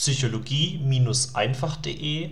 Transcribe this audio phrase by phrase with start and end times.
[0.00, 2.30] psychologie-einfach.de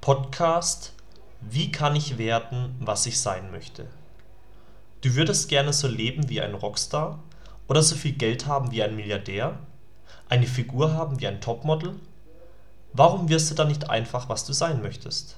[0.00, 0.92] Podcast
[1.40, 3.86] Wie kann ich werden, was ich sein möchte?
[5.02, 7.22] Du würdest gerne so leben wie ein Rockstar
[7.68, 9.56] oder so viel Geld haben wie ein Milliardär?
[10.28, 11.94] Eine Figur haben wie ein Topmodel?
[12.92, 15.36] Warum wirst du dann nicht einfach, was du sein möchtest?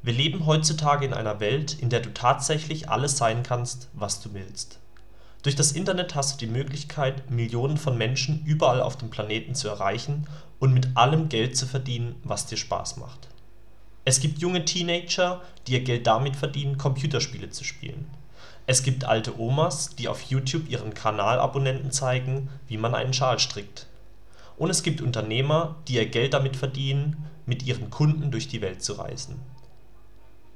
[0.00, 4.32] Wir leben heutzutage in einer Welt, in der du tatsächlich alles sein kannst, was du
[4.32, 4.78] willst.
[5.42, 9.68] Durch das Internet hast du die Möglichkeit, Millionen von Menschen überall auf dem Planeten zu
[9.68, 10.26] erreichen
[10.58, 13.28] und mit allem Geld zu verdienen, was dir Spaß macht.
[14.04, 18.10] Es gibt junge Teenager, die ihr Geld damit verdienen, Computerspiele zu spielen.
[18.66, 23.86] Es gibt alte Omas, die auf YouTube ihren Kanalabonnenten zeigen, wie man einen Schal strickt.
[24.56, 28.82] Und es gibt Unternehmer, die ihr Geld damit verdienen, mit ihren Kunden durch die Welt
[28.82, 29.36] zu reisen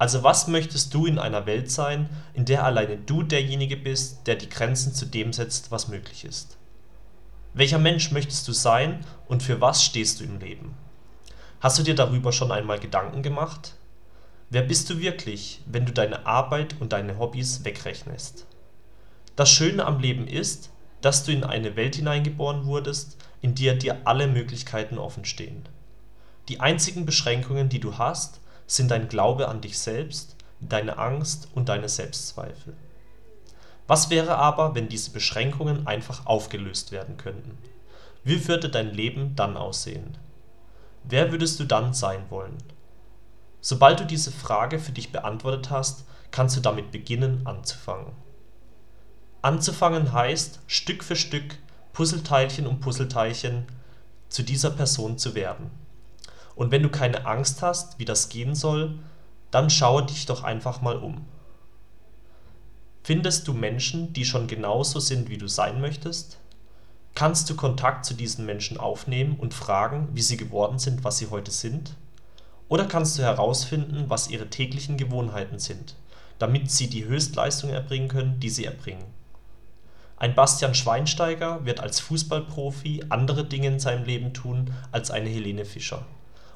[0.03, 4.35] also was möchtest du in einer Welt sein, in der alleine du derjenige bist, der
[4.35, 6.59] die Grenzen zu dem setzt, was möglich ist?
[7.55, 10.75] Welcher Mensch möchtest du sein und für was stehst du im Leben?
[11.61, 13.77] Hast du dir darüber schon einmal Gedanken gemacht?
[14.51, 18.49] Wer bist du wirklich, wenn du deine Arbeit und deine Hobbys wegrechnest?
[19.37, 24.01] Das Schöne am Leben ist, dass du in eine Welt hineingeboren wurdest, in der dir
[24.03, 25.63] alle Möglichkeiten offenstehen.
[26.49, 28.41] Die einzigen Beschränkungen, die du hast,
[28.77, 32.75] sind dein Glaube an dich selbst, deine Angst und deine Selbstzweifel.
[33.87, 37.59] Was wäre aber, wenn diese Beschränkungen einfach aufgelöst werden könnten?
[38.25, 40.17] Wie würde dein Leben dann aussehen?
[41.05, 42.57] Wer würdest du dann sein wollen?
[43.61, 48.13] Sobald du diese Frage für dich beantwortet hast, kannst du damit beginnen anzufangen.
[49.43, 51.59] Anzufangen heißt, Stück für Stück,
[51.93, 53.67] Puzzleteilchen um Puzzleteilchen
[54.29, 55.82] zu dieser Person zu werden
[56.55, 58.99] und wenn du keine Angst hast, wie das gehen soll,
[59.51, 61.27] dann schaue dich doch einfach mal um.
[63.05, 66.39] Findest du Menschen, die schon genauso sind, wie du sein möchtest?
[67.15, 71.29] Kannst du Kontakt zu diesen Menschen aufnehmen und fragen, wie sie geworden sind, was sie
[71.29, 71.95] heute sind?
[72.69, 75.97] Oder kannst du herausfinden, was ihre täglichen Gewohnheiten sind,
[76.39, 79.05] damit sie die Höchstleistung erbringen können, die sie erbringen?
[80.17, 85.65] Ein Bastian Schweinsteiger wird als Fußballprofi andere Dinge in seinem Leben tun als eine Helene
[85.65, 86.07] Fischer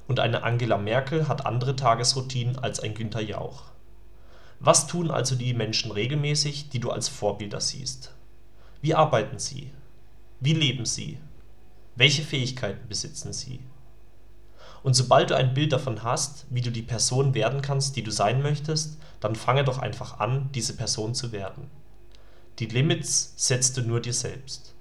[0.09, 3.65] und eine Angela Merkel hat andere Tagesroutinen als ein Günther Jauch.
[4.61, 8.15] Was tun also die Menschen regelmäßig, die du als Vorbilder siehst?
[8.81, 9.71] Wie arbeiten sie?
[10.41, 11.19] Wie leben sie?
[11.94, 13.61] Welche Fähigkeiten besitzen sie?
[14.83, 18.12] Und sobald du ein Bild davon hast, wie du die Person werden kannst, die du
[18.12, 21.69] sein möchtest, dann fange doch einfach an, diese Person zu werden.
[22.59, 24.75] Die Limits setzt du nur dir selbst.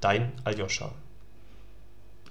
[0.00, 0.92] Dein Aljoscha